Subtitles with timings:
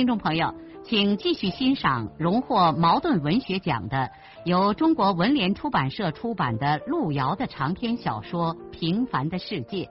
[0.00, 4.10] 听众朋友，请继续欣赏荣获茅盾文学奖的、
[4.46, 9.84] 由中国文联出版社出版的路遥的长篇小说《平凡的世界》，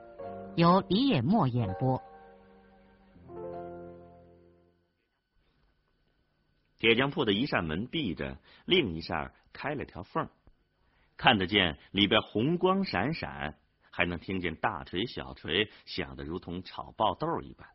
[0.56, 2.02] 由李野墨演播。
[6.80, 10.28] 铁匠铺的一扇门闭着，另一扇开了条缝，
[11.16, 13.54] 看得见里边红光闪闪，
[13.92, 17.68] 还能听见大锤小锤响得如同炒爆豆一般。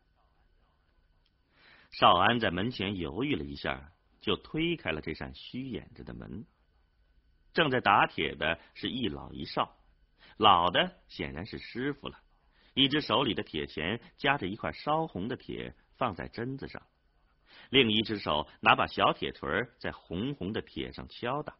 [1.90, 6.44] 少安在门前犹豫了一下，就推开了这扇虚掩着的门。
[7.52, 9.76] 正在打铁的是一老一少，
[10.36, 12.20] 老的显然是师傅了，
[12.74, 16.82] 一只手里的铁钳夹着一块烧红的铁放在针子上，
[17.70, 21.56] 另一只手拿把小铁锤在红红的铁上敲打。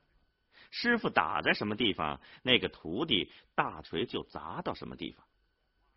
[0.71, 5.25] 师傅打在什么地方，那个徒弟大锤就砸到什么地方，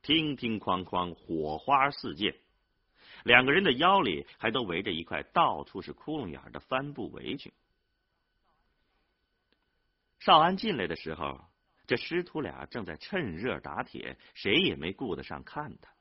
[0.02, 2.34] 乒乒哐哐，火花四溅。
[3.24, 7.52] 两个人的腰里还都围着一块到处是窟窿眼的帆布围裙。
[10.20, 11.40] 少安进来的时候，
[11.88, 15.92] 这师徒俩正在趁热打铁，谁也没顾得上看他。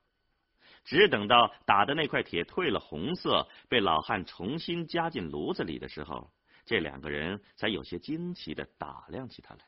[0.85, 6.33] 只等到打的那块铁褪了红色，被老汉重新加进炉子里的时候，
[6.65, 9.61] 这两个人才有些惊奇的打量起他来。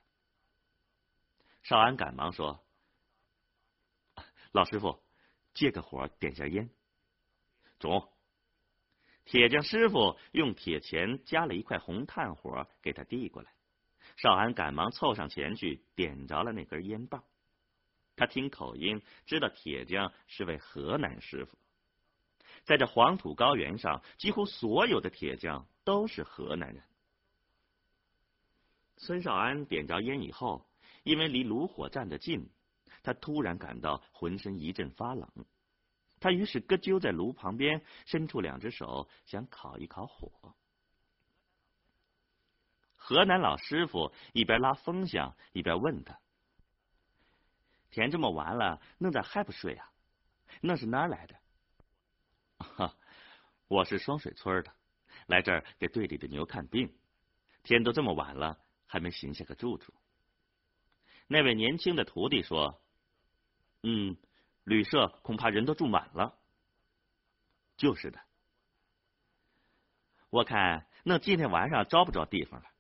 [1.63, 2.65] 少安赶忙说
[4.53, 5.03] ：“老师傅，
[5.53, 6.71] 借个火，点下烟。”
[7.81, 8.09] 中。
[9.25, 13.53] 铁匠师傅用铁钳夹了一块红炭火给他递过来，
[14.17, 17.25] 少安赶忙凑上前去点着了那根烟棒。
[18.17, 21.57] 他听口音知道铁匠是位河南师傅，
[22.65, 26.83] 在这黄土高原上，几乎所有的铁匠都是河南人。
[28.99, 30.67] 孙少安点着烟以后，
[31.03, 32.51] 因为离炉火站得近，
[33.03, 35.31] 他突然感到浑身一阵发冷。
[36.21, 40.55] 他于是咯啾在炉旁边，伸出两只手，想烤一烤火。
[42.95, 46.21] 河南老师傅一边拉风箱，一边问他
[47.91, 49.91] ：“天这么晚了，恁咋还不睡啊？
[50.61, 51.35] 恁是哪儿来的
[52.77, 52.95] ？”“哈，
[53.67, 54.71] 我是双水村的，
[55.27, 56.95] 来这儿给队里的牛看病。
[57.63, 59.95] 天都这么晚了，还没寻下个住处。”
[61.27, 62.83] 那位年轻的徒弟说
[63.83, 64.19] ：“嗯。”
[64.65, 66.39] 旅社恐怕人都住满了，
[67.77, 68.21] 就是的。
[70.29, 72.71] 我看那今天晚上找不着地方了。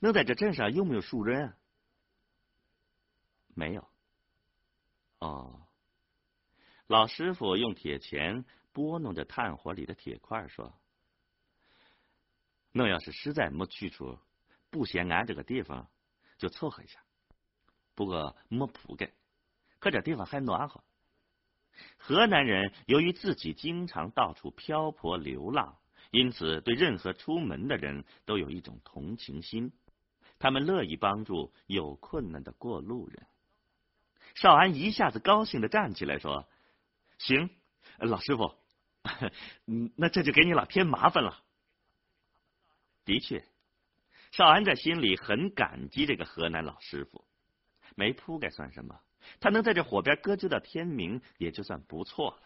[0.00, 1.56] 那在这镇上有没有熟人啊？
[3.54, 3.86] 没有。
[5.18, 5.66] 哦。
[6.86, 10.72] 老师傅用铁钳拨弄着炭火里的铁块，说
[12.72, 14.18] ：“那要是实在没去处，
[14.70, 15.90] 不嫌俺这个地方，
[16.36, 17.02] 就凑合一下。
[17.94, 19.12] 不过没铺盖。”
[19.84, 20.82] 可这地方还暖和。
[21.98, 25.76] 河南人由于自己经常到处漂泊流浪，
[26.10, 29.72] 因此对任何出门的人都有一种同情心，
[30.38, 33.26] 他们乐意帮助有困难的过路人。
[34.36, 36.48] 少安一下子高兴的站起来说
[37.18, 37.50] ：“行，
[37.98, 38.54] 老师傅，
[39.96, 41.42] 那这就给你老添麻烦了。”
[43.04, 43.44] 的确，
[44.32, 47.26] 少安在心里很感激这个河南老师傅，
[47.96, 48.98] 没铺盖算什么。
[49.40, 52.42] 他能在这火边搁置到天明，也就算不错了，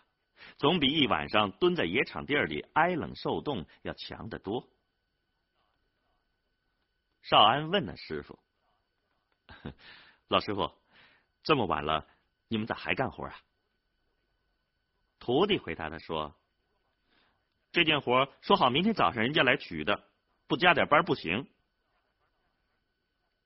[0.57, 4.69] 总比一晚上蹲在野场地里挨冷受冻要强得多。
[7.23, 8.39] 少安问了师傅
[10.29, 10.73] ：“老师傅，
[11.43, 12.07] 这么晚了，
[12.49, 13.37] 你们咋还干活啊？”
[15.21, 16.35] 徒弟回答他说
[17.71, 20.09] ：“这件活说好明天早上人家来取的，
[20.47, 21.51] 不加点班不行。”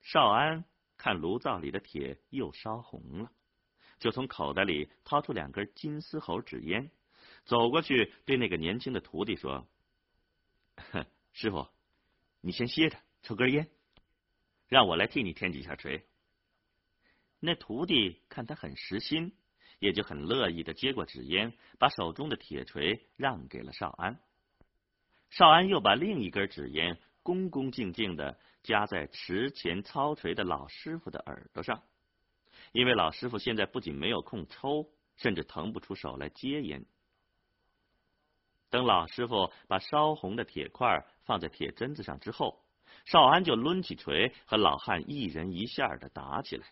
[0.01, 0.63] 少安。
[1.03, 3.31] 看炉灶里的铁又烧红了，
[3.99, 6.91] 就从口袋里掏出两根金丝猴纸烟，
[7.43, 9.67] 走过去对那个年轻的徒弟说
[11.33, 11.67] ：“师傅，
[12.39, 13.69] 你先歇着，抽根烟，
[14.69, 16.07] 让我来替你添几下锤。”
[17.41, 19.35] 那徒弟看他很实心，
[19.79, 24.21] 也就很乐意的接过纸烟，把手中的铁锤让给了少安。
[25.31, 28.39] 少安又把另一根纸烟恭恭敬敬的。
[28.63, 31.83] 夹在池前操锤的老师傅的耳朵上，
[32.71, 36.85] 因为老师傅现在不仅没有空抽，甚至腾不出手来接烟。
[38.69, 42.65] 等老师傅把烧红的铁块放在铁砧子上之后，
[43.05, 46.65] 少安就抡起锤和老汉一人一下的打起来。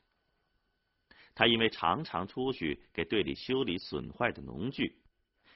[1.35, 4.97] 他因为常常出去给队里修理损坏的农具，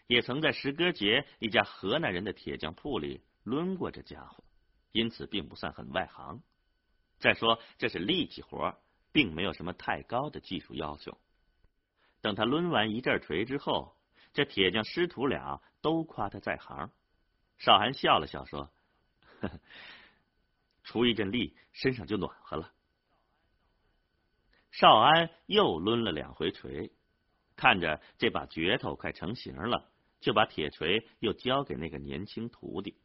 [0.08, 4.44] 也曾在石歌节一家河南人的铁匠铺里抡过这家伙，
[4.96, 6.42] 因此并不算很外行。
[7.20, 8.78] 再说这是力气活，
[9.12, 11.18] 并没有什么太高的技术要求。
[12.22, 13.98] 等他抡完一阵锤之后，
[14.34, 16.90] 这铁匠师徒俩都夸他在行。
[17.58, 18.72] 少安笑了笑说
[19.42, 19.60] ：“呵呵，
[20.86, 22.72] 出一阵力，身上就暖和了。”
[24.72, 26.90] 少安又抡了两回锤，
[27.58, 32.98] 看着这把镢头快成型了，就把铁锤又交给那个年轻徒弟。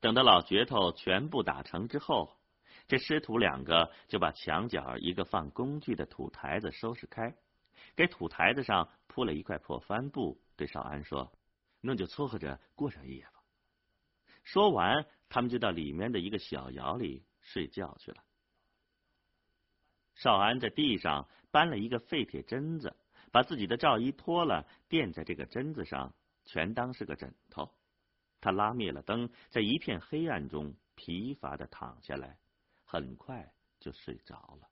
[0.00, 2.36] 等到老镢头全部打成之后，
[2.88, 7.36] 这师徒两个就把墙角一个放工具的土台子收拾开，
[7.94, 11.30] 给土台子上铺了一块破帆布，对少安说
[11.80, 13.42] ：“那就撮合着过上一夜吧。”
[14.42, 18.24] 说完，他们就到里面的一个小窑里睡觉去了。
[20.14, 22.96] 少安在地上搬了一个废铁针子，
[23.30, 26.14] 把自己的罩衣脱了垫在这个针子上，
[26.46, 27.70] 全当是个枕头。
[28.40, 32.38] 他拉灭了灯，在一片黑暗中疲乏的躺下来，
[32.84, 34.68] 很快就睡着了。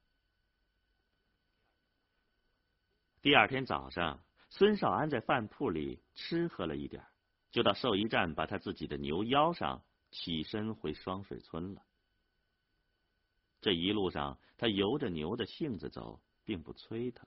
[3.20, 7.04] 第二天早上，孙少安在饭铺里吃喝了一点，
[7.50, 11.82] 就到兽医站把他自己的牛腰上，起身回双水村了。
[13.60, 17.26] 这一路上，他由着牛的性子走，并不催他，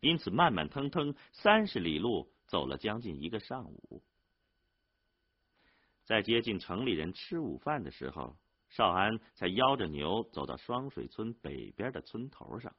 [0.00, 4.02] 因此慢慢腾腾三十里路走了将近一个上午。
[6.12, 8.36] 在接近城里人吃午饭的时候，
[8.68, 12.70] 少安才邀着牛走到双水村北边的村头上。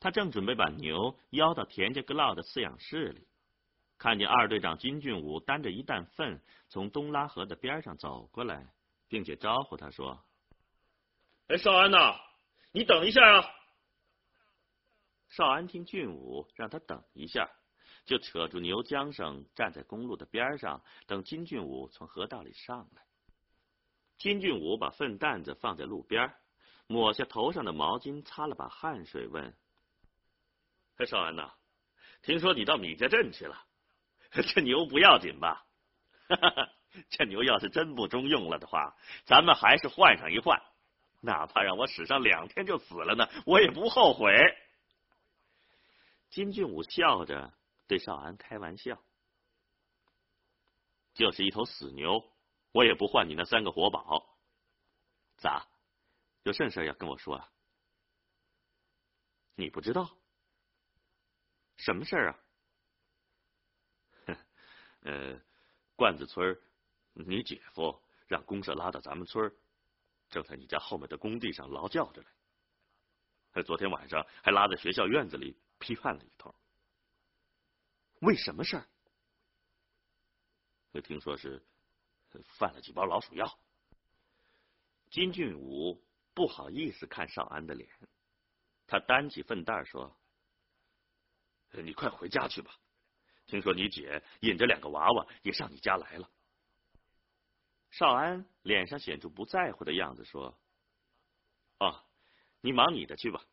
[0.00, 3.28] 他正准备把牛邀到田家阁老的饲养室里，
[3.96, 8.74] 看见二队长金俊武担着一担粪从东拉河的边上走过来，
[9.06, 10.20] 并且招呼他说。
[11.46, 12.16] 哎，少安呐，
[12.72, 13.46] 你等一下啊！
[15.28, 17.48] 少安听俊武让他等一下，
[18.06, 23.02] 就扯住牛缰绳，站在公路的边上，等金俊武从河道里上来。
[24.16, 26.32] 金俊武把粪担子放在路边，
[26.86, 29.54] 抹下头上的毛巾，擦了把汗水，问
[30.96, 31.52] ：“哎，少安呐，
[32.22, 33.62] 听说你到米家镇去了？
[34.30, 35.66] 这牛不要紧吧？
[36.28, 36.72] 哈 哈
[37.10, 40.62] 这牛要是真不中用了的话，咱们还是换上一换。”
[41.22, 44.32] 哪怕让我使上两天就死了呢，我也不后悔。
[46.30, 47.52] 金俊武笑着
[47.86, 49.02] 对少安开玩笑
[51.14, 52.24] ：“就是一头死牛，
[52.72, 54.38] 我也不换你那三个活宝。
[55.36, 55.66] 咋？
[56.42, 57.52] 有甚事要跟我说啊？
[59.54, 60.16] 你不知道？
[61.76, 62.38] 什么事儿啊？
[65.02, 65.40] 呃，
[65.96, 66.60] 罐子村，
[67.12, 69.52] 你姐夫让公社拉到咱们村。”
[70.28, 72.20] 正在你家后面的工地上劳教着
[73.52, 76.52] 嘞，昨天晚上还拉在学校院子里批判了一通。
[78.20, 78.88] 为什么事儿？
[81.02, 81.62] 听说是
[82.58, 83.58] 犯了几包老鼠药。
[85.10, 86.02] 金俊武
[86.32, 87.88] 不好意思看少安的脸，
[88.86, 90.16] 他担起粪袋说
[91.72, 92.74] ：“你快回家去吧，
[93.46, 96.30] 听说你姐引着两个娃娃也上你家来了。”
[97.92, 100.58] 少安脸上显出不在乎的样子，说
[101.78, 102.04] ：“哦，
[102.62, 103.44] 你忙你的去吧，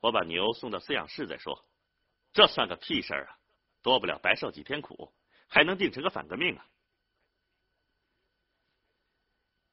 [0.00, 1.68] 我把牛送到饲养室再说。
[2.32, 3.38] 这算个屁事儿啊，
[3.84, 5.12] 多不了白受几天苦，
[5.46, 6.66] 还能定成个反革命啊？”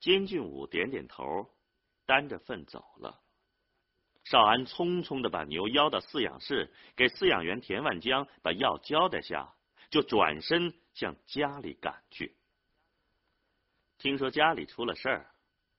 [0.02, 1.50] 金俊武点点头，
[2.06, 3.24] 担着粪走了。
[4.24, 9.56] 少安匆匆的把牛邀到饲养室，给饲养员田万江把药交代下，
[9.90, 12.36] 就转身向家里赶去。
[13.98, 15.32] 听说家里出了事儿，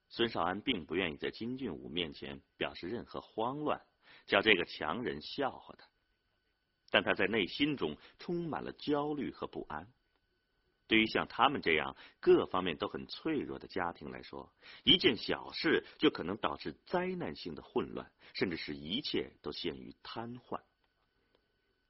[0.08, 3.84] 孙少安并不愿意在金俊武面前表示任何慌乱，
[4.26, 5.91] 叫这个强人笑话他。
[6.92, 9.88] 但他在内心中充满了焦虑和不安。
[10.87, 14.52] 对于像他们这样各方面都很脆弱的家庭来说，
[14.84, 20.61] 一件小事就可能导致灾难性的混乱，甚至使一切都陷于瘫痪。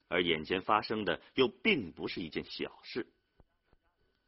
[0.06, 3.08] 而眼前发生的又并不是一件小事。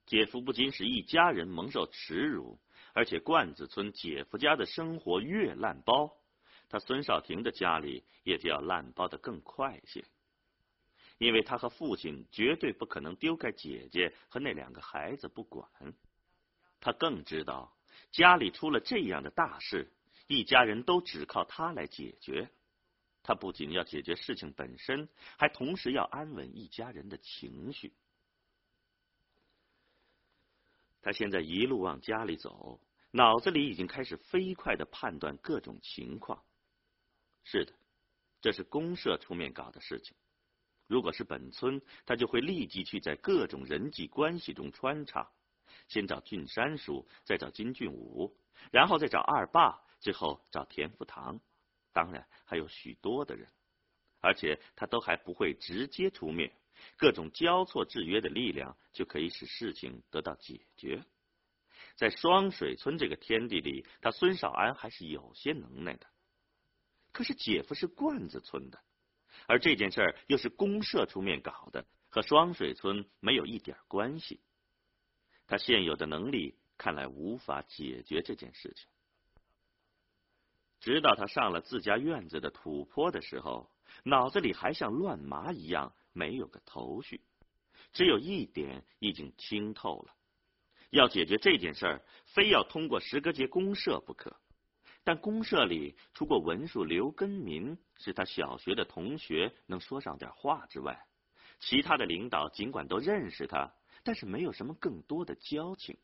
[0.06, 2.58] 姐夫不仅使一家人蒙受耻辱，
[2.94, 6.16] 而且罐子村姐夫家的生活越烂包，
[6.68, 10.04] 他孙少廷的家里也就要烂包的更快些。
[11.18, 15.68] 因为他和父亲绝对不可能丢开姐姐和那两个孩子不管，
[16.80, 17.76] 他更知道
[18.10, 19.92] 家里出了这样的大事，
[20.26, 22.50] 一家人都只靠他来解决。
[23.22, 27.94] 他不仅要解决事情本身，还同时要安稳一家人的情绪。
[31.00, 32.80] 他现在一路往家里走，
[33.12, 36.44] 脑子里已经开始飞快的判断各种情况。
[37.44, 37.72] 是的，
[38.42, 40.14] 这是公社出面搞的事情。
[40.86, 45.30] 如果是本村，他就会立即去在各种人际关系中穿插，
[45.88, 48.36] 先找俊山叔，再找金俊武，
[48.70, 51.40] 然后再找二爸，最后找田福堂，
[51.92, 53.48] 当然还有许多的人，
[54.20, 56.52] 而且他都还不会直接出面，
[56.96, 61.04] 各种交错制约的力量就可以使事情得到解决。
[61.96, 66.06] 在双水村这个天地里，他孙少安还是有些能耐的。
[67.12, 68.82] 可是姐夫是罐子村的。
[69.46, 74.40] 而这件事儿又是公社出面搞的，和双水村没有一点关系。
[75.46, 78.88] 他现有的能力看来无法解决这件事情。
[80.80, 83.70] 直到他上了自家院子的土坡的时候，
[84.02, 87.22] 脑子里还像乱麻一样，没有个头绪。
[87.92, 90.14] 只有一点已经清透了：
[90.90, 94.36] 要解决这件事儿，非要通过石阁节公社不可。
[95.04, 101.06] 但公社里，除过文书刘根民是他小学的同学，能说上点话之外，
[101.60, 103.70] 其他的领导尽管都认识他，
[104.02, 105.98] 但是没有什么更多的交情。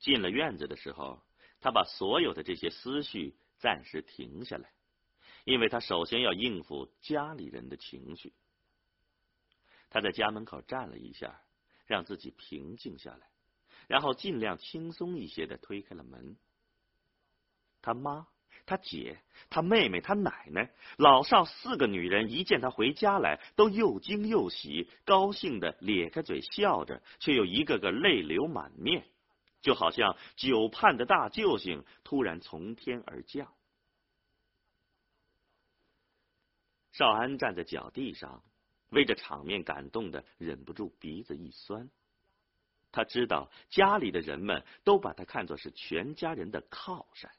[0.00, 1.22] 进了院子的时候，
[1.60, 4.72] 他把所有的这些思绪暂时停下来，
[5.44, 8.32] 因为他首先要应付家里人的情绪。
[9.90, 11.40] 他在家门口站了一下，
[11.86, 13.28] 让自己平静下来。
[13.88, 16.36] 然后尽量轻松一些的推开了门。
[17.80, 18.28] 他妈、
[18.64, 19.18] 他姐、
[19.50, 29.04] 他妹妹、他奶奶，老少四个女人一见他回家来，都又惊又喜，高兴的咧开嘴笑着，却又一个个泪流满面，
[29.60, 33.52] 就好像久盼的大救星突然从天而降。
[36.92, 38.44] 少安站在脚地上，
[38.90, 41.90] 为这场面感动的忍不住鼻子一酸。
[42.92, 47.32] 他知道家里的人们都把他看作是全家人的靠山。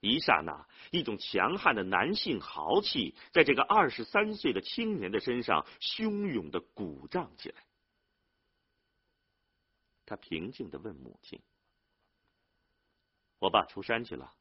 [0.00, 7.64] 一刹那，一种强悍的男性豪气在这个二十三岁的青年的身上汹涌的鼓胀起来。
[10.04, 11.40] 他平静的问母亲
[13.40, 14.34] ：“我爸出山去了。”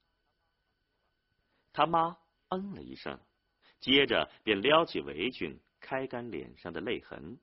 [1.73, 2.17] 他妈
[2.49, 3.19] 嗯了一声，
[3.79, 7.39] 接着便撩起围裙，开干脸上的泪痕。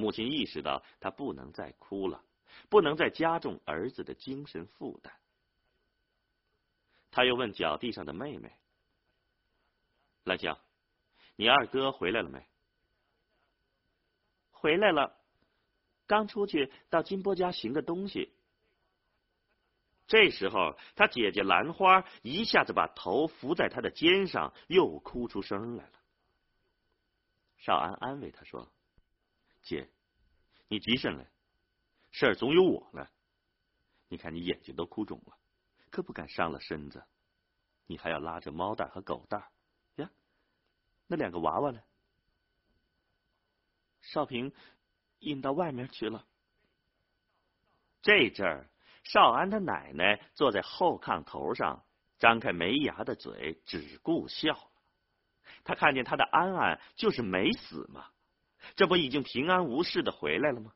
[0.00, 2.24] 母亲意识到，她不能再哭了，
[2.68, 5.12] 不能再加重儿子的精神负担。
[7.12, 8.52] 他又问脚地上的妹妹
[10.24, 10.56] ：“来江，
[11.34, 12.46] 你二哥回来了没
[14.52, 15.16] ？”“回来了，
[16.06, 18.32] 刚出去到金波家寻个东西。”
[20.06, 25.92] 这时候，他姐姐兰花一下子把头伏在他的肩上，又哭出声来了。
[27.58, 28.70] 少安安慰他说。
[29.62, 29.88] 姐，
[30.68, 31.24] 你急什么？
[32.10, 33.06] 事儿总有我呢。
[34.08, 35.38] 你看你眼睛都哭肿了，
[35.90, 37.04] 可不敢伤了身子。
[37.86, 39.44] 你还要拉着猫蛋和狗蛋
[39.96, 40.10] 呀？
[41.06, 41.80] 那两个娃娃呢？
[44.00, 44.52] 少平
[45.20, 46.26] 引到外面去了。
[48.02, 48.68] 这阵儿，
[49.04, 51.84] 少安他奶奶坐在后炕头上，
[52.18, 54.72] 张开没牙的嘴，只顾笑。
[55.62, 58.10] 他看见他的安安就是没死嘛。
[58.76, 60.72] 这不已经平安无事的回来了吗？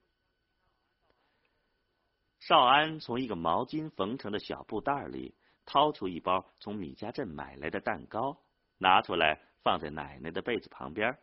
[2.41, 8.39] 少安从一个毛巾缝成的小布袋里掏出一包从米家镇买来的蛋糕，
[8.77, 11.19] 拿出来放在奶奶的被子旁边。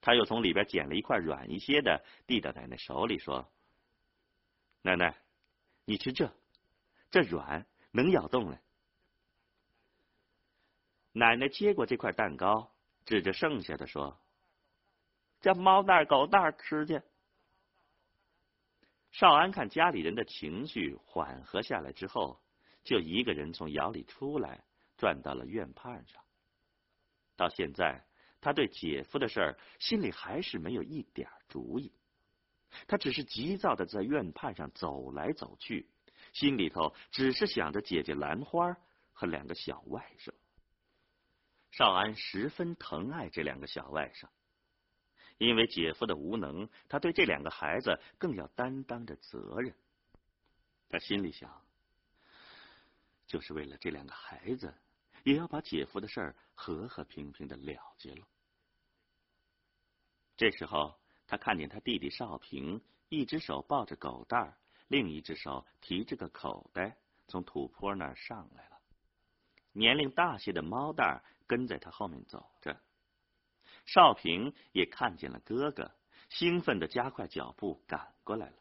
[0.00, 3.50] 他又从里边捡了一块软一些的，递到奶奶手里，说
[4.80, 5.14] ：“奶奶，
[5.84, 6.32] 你吃这，
[7.10, 8.60] 这软，能咬动了。”
[11.12, 12.72] 奶奶接过这块蛋糕，
[13.04, 14.18] 指着剩下的说。
[15.44, 17.02] 叫猫蛋狗蛋吃去。
[19.12, 22.40] 少安看家里人的情绪缓和下来之后，
[22.82, 24.64] 就一个人从窑里出来，
[24.96, 26.22] 转到了院畔上。
[27.36, 28.06] 到现在，
[28.40, 31.92] 他对姐夫的事儿心里还是没有一点主意。
[32.86, 35.90] 他只是急躁的在院畔上走来走去，
[36.32, 38.74] 心里头只是想着姐姐兰花
[39.12, 40.32] 和两个小外甥。
[41.70, 44.26] 少安十分疼爱这两个小外甥。
[45.44, 49.74] 因为姐夫的无能，他对这两个孩子更要担当着责任。
[50.88, 51.50] 他心里想，
[53.26, 54.72] 就是为了这两个孩子，
[55.24, 58.26] 也要把姐夫的事儿和和平平的了结了。
[60.36, 60.94] 这时候，
[61.26, 64.56] 他看见他弟弟少平，一只手抱着狗蛋儿，
[64.88, 66.96] 另一只手提着个口袋，
[67.26, 68.78] 从土坡那儿上来了。
[69.72, 72.80] 年龄大些的猫蛋儿跟在他后面走着。
[73.86, 75.90] 少平也看见了哥哥，
[76.28, 78.56] 兴奋的加快脚步赶过来了。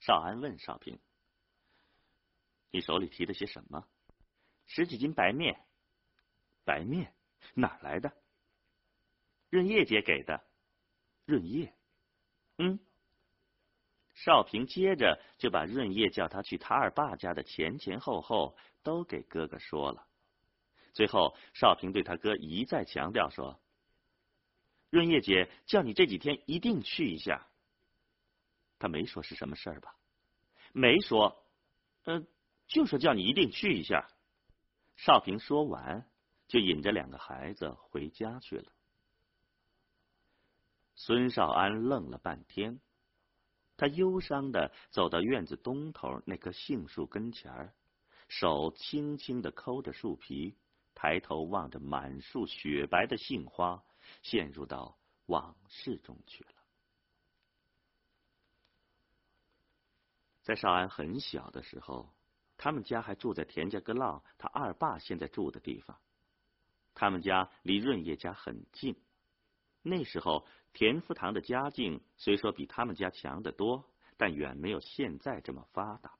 [0.00, 0.98] 少安问少平
[2.70, 3.86] ：“你手里提的些什么
[4.66, 5.60] ？”“十几斤白面。
[6.64, 7.14] ”“白面
[7.54, 8.12] 哪来的
[9.48, 10.44] ？”“润叶姐给的。
[11.24, 11.72] ”“润叶
[12.58, 12.78] ？”“嗯。”
[14.14, 20.06] 少平接着就把润叶叫他去他二爸家的前前后后都给哥哥说了。
[20.94, 23.60] 最后，少平对他哥一再强调说
[24.96, 27.46] ：“润叶姐叫你这几天一定去一下。”
[28.80, 29.94] 他没说是什么事儿吧？
[30.72, 31.44] 没说，
[32.04, 32.26] 嗯，
[32.66, 34.08] 就说叫你一定去一下。
[34.96, 36.08] 少平说完，
[36.48, 38.72] 就引着两个孩子回家去了。
[40.94, 42.80] 孙少安愣了半天。
[43.76, 47.74] 他忧伤的走到院子东头那棵杏树跟前儿
[48.28, 50.56] 手轻轻的抠着树皮，
[50.94, 53.84] 抬头望着满树雪白的杏花，
[54.28, 56.50] 陷入到往事中去了。
[60.42, 62.12] 在少安很小的时候，
[62.56, 65.96] 他们家还住在田家阁浪他二爸现在住的地方。
[66.92, 68.96] 他们家离润叶家很近。
[69.82, 73.84] 那时候，田福堂的家境虽说比他们家强得多，
[74.16, 76.18] 但远没有现在这么发达。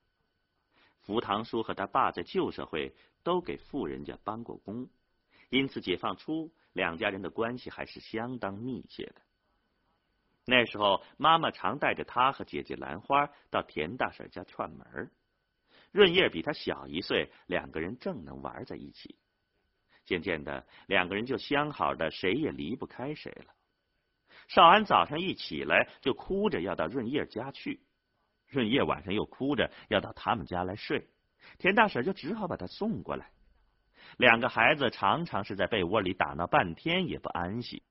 [1.00, 2.94] 福堂叔和他爸在旧社会
[3.24, 4.88] 都给富人家帮过工，
[5.50, 9.22] 因此解放初两家人的关系还是相当密切的。
[10.44, 15.10] 那时候，妈妈常带着他和姐姐兰花到田大婶家串门。
[15.90, 19.16] 润叶比他小一岁，两个人正能玩在一起。
[20.04, 23.54] 渐渐的，两个人就相好的，谁也离不开谁了。
[24.46, 27.80] 少安早上一起来就哭着要到润叶家去，
[28.46, 31.08] 润叶晚上又哭着要到他们家来睡，
[31.58, 33.32] 田大婶就只好把他送过来。
[34.18, 37.82] 两个孩子常常是在被窝里打闹半天也不安息。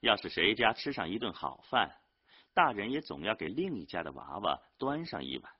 [0.00, 1.96] 要是谁家吃上一顿好饭，
[2.54, 5.52] 大人也总要给另一家的娃娃端上一碗，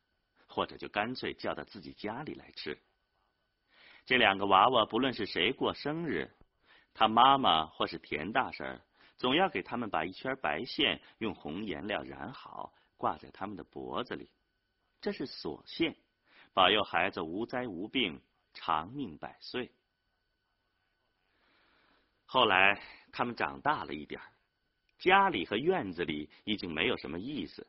[0.46, 2.78] 或者就干脆叫到自己家里来吃。
[4.04, 6.30] 这两个娃娃不论是谁过生日，
[6.94, 8.80] 他妈妈或是田大婶。
[9.18, 14.30] 总要给他们把一圈白线用红颜料染好，挂在他们的脖子里，
[15.00, 15.96] 这是锁线，
[16.52, 18.20] 保佑孩子无灾无病，
[18.56, 19.70] 长命百岁。
[22.24, 24.20] 后来他们长大了一点
[24.98, 27.66] 家里和院子里已经没有什么意思，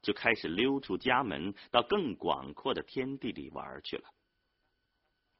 [0.00, 4.08] 就开始溜出家门，到更广阔的天地里玩去了。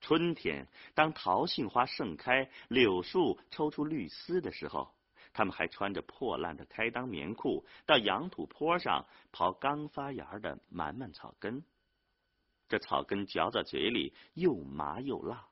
[0.00, 4.92] 春天，当桃杏花盛开，柳树抽出绿丝的时候。
[5.30, 11.62] 他们还穿着破烂的开裆棉裤，到羊土坡上刨刚发芽的满满草根。
[12.68, 15.48] 这草根嚼在嘴里又麻又辣，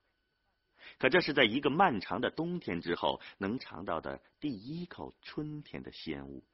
[0.99, 6.45] 可这是在一个漫长的冬天之后能尝到的第一口春天的鲜物。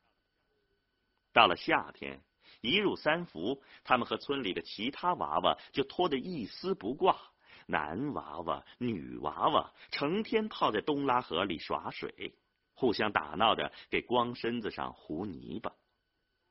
[1.32, 2.22] 到了夏天，
[2.60, 7.18] 一入三伏，他们和村里的其他娃娃就脱得一丝不挂，
[7.66, 12.34] 男娃娃、女娃娃成天泡在东拉河里耍水。
[12.74, 15.72] 互相打闹着，给光身子上糊泥巴。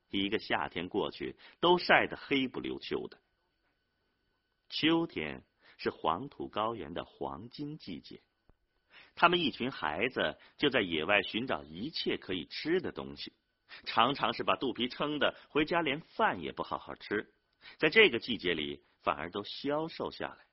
[0.08, 3.18] 一个夏天过去，都晒得黑不溜秋的。
[4.72, 5.44] 秋天
[5.76, 8.20] 是黄土高原的黄金季节，
[9.14, 13.32] 他们一群孩子就在野外寻找一切可以吃的东西，
[13.84, 17.32] 常常是把肚皮撑的回家连饭也不好好吃。
[17.78, 20.46] 在这个季节里，反而都消瘦下来。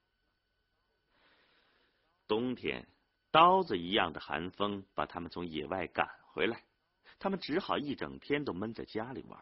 [2.27, 2.87] 冬天。
[3.31, 6.63] 刀子一样的寒风把他们从野外赶回来，
[7.19, 9.39] 他们只好一整天都闷在家里玩。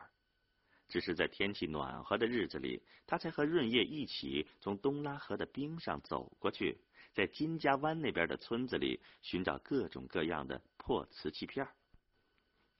[0.87, 6.79] 只是在天气暖和的日子里，他才和润叶一起从东拉河的冰上走过去，
[7.13, 11.67] 在金家湾那边的村子里寻找各种各样的破瓷器片。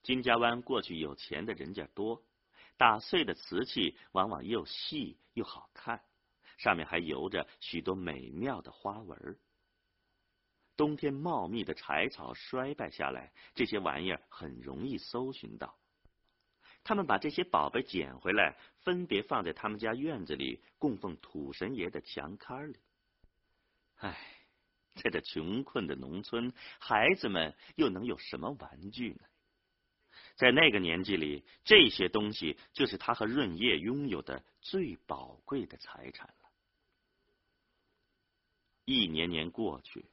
[0.02, 2.24] 金家湾过去有钱的人家多，
[2.76, 6.00] 打碎的瓷器往往又细又好看，
[6.56, 9.38] 上面还游着许多美妙的花纹。
[10.76, 15.76] 冬天茂密的柴草衰败下来，这些玩意儿很容易搜寻到。
[16.84, 22.78] 他们把这些宝贝捡回来，分别放在他们家院子里供奉土神爷的墙龛里。
[23.96, 24.18] 唉，
[24.94, 29.20] 在这穷困的农村，孩子们又能有什么玩具呢？
[30.36, 36.50] 在那个年纪里，这些东西就是他和润叶拥有的最宝贵的财产了。
[38.84, 40.06] 一年年过去。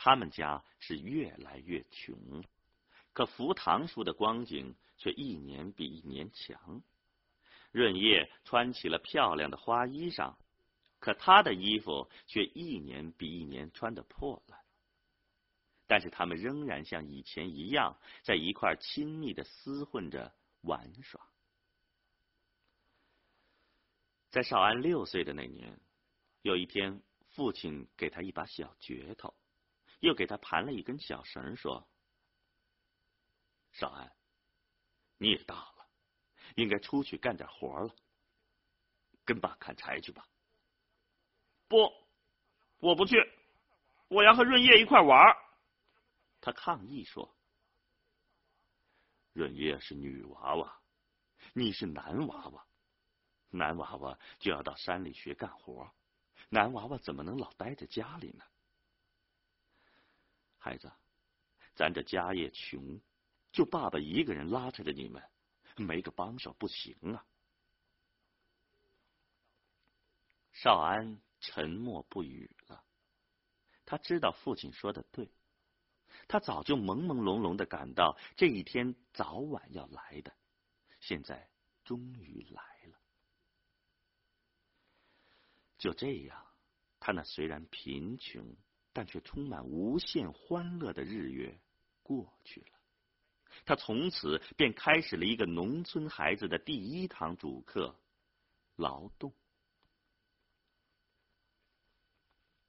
[0.00, 2.44] 他们家是越来越穷，
[3.12, 6.82] 可福堂叔的光景却一年比一年强。
[7.70, 10.36] 润叶穿起了漂亮的花衣裳，
[10.98, 14.60] 可他的衣服却一年比一年穿的破烂。
[15.86, 21.26] 但是他们仍然像以前一样，在一块亲密的厮混着玩耍。
[24.30, 25.80] 在少安六岁的那年，
[26.42, 29.34] 有一天，父亲给他一把小镢头，
[30.00, 31.88] 又给他盘了一根小绳，说
[33.72, 34.12] ：“少安，
[35.18, 35.86] 你也大了，
[36.56, 37.94] 应该出去干点活了，
[39.24, 40.26] 跟爸砍柴去吧。”
[41.68, 41.92] 不，
[42.78, 43.16] 我不去，
[44.08, 45.36] 我要和润叶一块玩。
[46.40, 47.36] 他抗议说
[49.34, 50.80] ：“润叶是女娃娃，
[51.52, 52.64] 你是男娃娃。”
[53.50, 55.90] 男娃娃就要到山里学干活，
[56.50, 58.44] 男娃娃怎么能老待在家里呢？
[60.58, 60.92] 孩子，
[61.74, 63.00] 咱这家业穷，
[63.58, 65.20] 就爸爸一个人拉扯着你们，
[65.76, 67.26] 没个帮手不行啊。
[70.52, 72.84] 少安沉默不语了，
[73.84, 75.32] 他知道父亲说的对，
[76.28, 80.32] 他早就朦朦胧胧的感到这一天早晚要来的，
[81.00, 81.50] 现在
[81.82, 83.00] 终于来了。
[85.78, 86.46] 就这样，
[87.00, 88.56] 他那虽然贫穷，
[88.92, 91.60] 但却充满无限欢乐的日月
[92.04, 92.77] 过去了。
[93.64, 97.94] 他从此便开始了一个农村孩子的第一堂主课——
[98.76, 99.32] 劳动。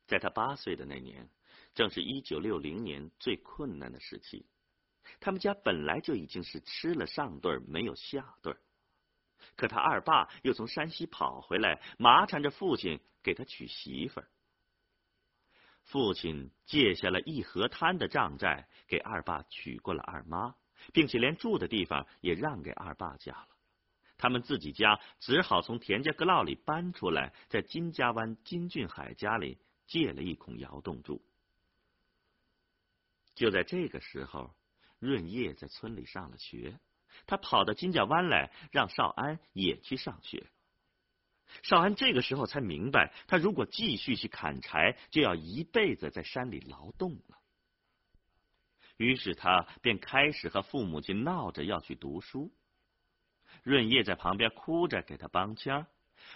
[0.07, 1.29] 在他八岁的那年，
[1.75, 4.45] 正是一九六零年最困难的时期。
[5.19, 8.57] 他们家本来就已经是吃了上顿没有下顿。
[9.55, 14.27] 可他二爸又从山西跑回来，麻缠着父亲给他娶媳妇儿。
[15.83, 20.55] 父亲借下了一河滩的账债，给二爸娶过了二妈，
[20.93, 23.47] 并且连住的地方也让给二爸家了。
[24.17, 31.21] 他们自己家只好从田家阁老里搬出来，在金家湾金俊海家里借了一孔窑洞住。
[33.33, 34.53] 就在这个时候，
[34.99, 36.77] 润叶在村里上了学。
[37.25, 40.47] 他跑到金家湾来，让少安也去上学。
[41.63, 47.38] 少安这个时候才明白，他如果继续去砍柴，就要一辈子在山里劳动了。
[48.99, 52.53] 于是他便开始和父母亲闹着要去读书。
[53.63, 55.87] 润叶在旁边哭着给他帮腔，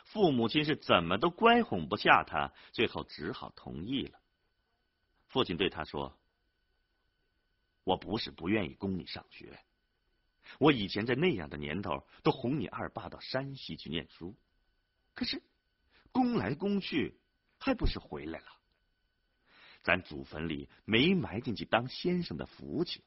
[0.06, 4.18] 父母亲是怎么都乖哄不下他，最后只好同意了。
[5.28, 6.18] 父亲对他说
[7.84, 9.60] ：“我不是不愿意供你上学。”
[10.58, 14.38] 我以前在那样的年头，都哄你二爸到山西去念书，
[15.14, 15.44] 可是
[16.14, 17.20] 供来供去，
[17.60, 18.46] 还不是回来了？
[19.84, 23.04] 咱祖坟里没埋进去当先生的福气。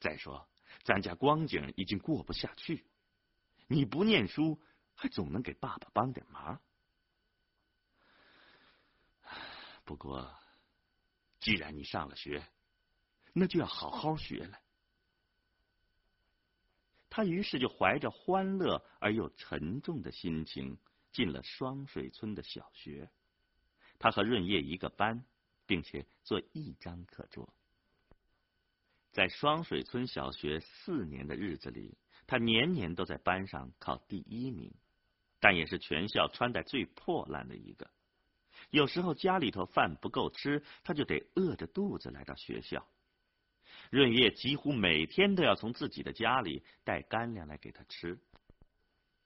[0.00, 0.48] 再说，
[0.84, 2.86] 咱家光景已经过不下去，
[3.66, 4.60] 你不念书，
[4.94, 6.60] 还总能给爸爸帮点忙。
[9.84, 10.32] 不过，
[11.40, 12.46] 既然你上了学，
[13.32, 14.60] 那就要好好学了。
[17.10, 20.78] 他于是就怀着欢乐而又沉重的心情
[21.10, 23.10] 进了双水村的小学。
[23.98, 25.24] 他和润叶一个班，
[25.68, 27.48] 并且做一张课桌。
[29.12, 34.72] 在双水村小学四年的日子里，他年年都在班上考第一名，
[35.38, 37.90] 但也是全校穿戴最破烂的一个。
[38.70, 42.88] 有时候家里头饭不够吃，他就得饿着肚子来到学校。
[43.90, 48.18] 润叶几乎每天都要从自己的家里带干粮来给他吃。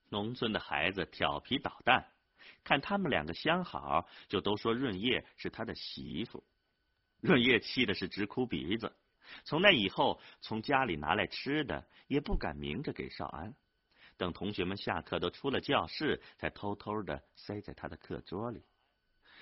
[0.09, 2.12] 农村的孩子调皮捣蛋，
[2.65, 6.45] 看他们两个相好，就都说润叶是他的媳妇。
[7.21, 8.95] 润叶气的是直哭鼻子。
[9.45, 13.55] 从那以后，从家里拿来吃的也不敢明着给少安，
[14.17, 18.65] 等同学们下课都出了教室，才偷偷的塞在他的课桌里。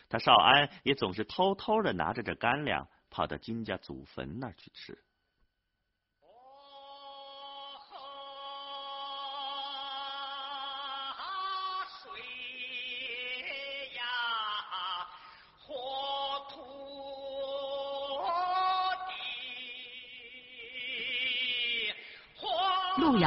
[0.09, 4.99] 他少安也总是偷偷的拿着这干粮，跑到金家祖坟那儿去吃。